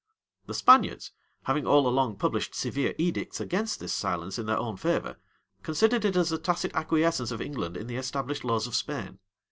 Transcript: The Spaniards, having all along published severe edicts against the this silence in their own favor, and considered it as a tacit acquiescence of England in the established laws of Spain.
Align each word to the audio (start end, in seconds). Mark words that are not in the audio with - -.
The 0.47 0.55
Spaniards, 0.55 1.11
having 1.43 1.67
all 1.67 1.85
along 1.87 2.15
published 2.15 2.55
severe 2.55 2.95
edicts 2.97 3.39
against 3.39 3.77
the 3.77 3.83
this 3.83 3.93
silence 3.93 4.39
in 4.39 4.47
their 4.47 4.57
own 4.57 4.75
favor, 4.75 5.09
and 5.09 5.17
considered 5.61 6.05
it 6.05 6.15
as 6.15 6.31
a 6.31 6.39
tacit 6.39 6.71
acquiescence 6.73 7.29
of 7.29 7.39
England 7.39 7.77
in 7.77 7.85
the 7.85 7.97
established 7.97 8.43
laws 8.43 8.65
of 8.65 8.73
Spain. 8.73 9.19